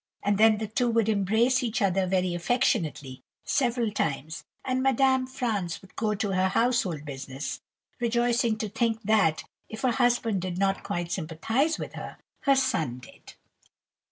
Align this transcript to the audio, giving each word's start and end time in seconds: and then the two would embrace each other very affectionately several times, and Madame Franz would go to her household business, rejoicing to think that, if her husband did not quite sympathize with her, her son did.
and 0.23 0.39
then 0.39 0.57
the 0.57 0.65
two 0.65 0.89
would 0.89 1.07
embrace 1.07 1.61
each 1.61 1.79
other 1.79 2.07
very 2.07 2.33
affectionately 2.33 3.21
several 3.43 3.91
times, 3.91 4.43
and 4.65 4.81
Madame 4.81 5.27
Franz 5.27 5.79
would 5.79 5.95
go 5.95 6.15
to 6.15 6.31
her 6.31 6.47
household 6.49 7.05
business, 7.05 7.61
rejoicing 7.99 8.57
to 8.57 8.67
think 8.67 8.99
that, 9.03 9.43
if 9.69 9.81
her 9.81 9.91
husband 9.91 10.41
did 10.41 10.57
not 10.57 10.81
quite 10.81 11.11
sympathize 11.11 11.77
with 11.77 11.93
her, 11.93 12.17
her 12.39 12.55
son 12.55 12.97
did. 12.97 13.35